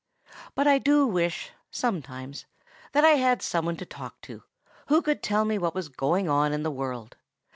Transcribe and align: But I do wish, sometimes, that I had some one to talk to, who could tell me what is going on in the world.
But 0.55 0.65
I 0.67 0.79
do 0.79 1.05
wish, 1.05 1.51
sometimes, 1.69 2.47
that 2.93 3.05
I 3.05 3.09
had 3.21 3.43
some 3.43 3.67
one 3.67 3.77
to 3.77 3.85
talk 3.85 4.19
to, 4.21 4.41
who 4.87 5.03
could 5.03 5.21
tell 5.21 5.45
me 5.45 5.59
what 5.59 5.75
is 5.77 5.89
going 5.89 6.27
on 6.27 6.53
in 6.53 6.63
the 6.63 6.71
world. 6.71 7.17